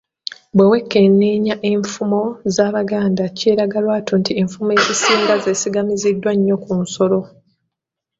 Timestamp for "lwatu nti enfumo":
3.85-4.71